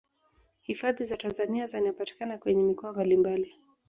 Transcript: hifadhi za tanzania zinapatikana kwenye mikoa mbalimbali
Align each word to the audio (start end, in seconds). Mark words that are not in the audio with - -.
hifadhi 0.59 1.05
za 1.05 1.17
tanzania 1.17 1.67
zinapatikana 1.67 2.37
kwenye 2.37 2.63
mikoa 2.63 2.91
mbalimbali 2.91 3.55